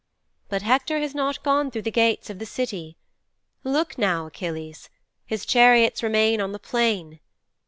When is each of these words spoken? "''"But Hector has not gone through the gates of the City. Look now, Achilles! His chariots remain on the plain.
"''"But 0.49 0.63
Hector 0.63 0.97
has 0.97 1.13
not 1.13 1.43
gone 1.43 1.69
through 1.69 1.83
the 1.83 1.91
gates 1.91 2.31
of 2.31 2.39
the 2.39 2.45
City. 2.47 2.97
Look 3.63 3.99
now, 3.99 4.25
Achilles! 4.25 4.89
His 5.27 5.45
chariots 5.45 6.01
remain 6.01 6.41
on 6.41 6.53
the 6.53 6.57
plain. 6.57 7.19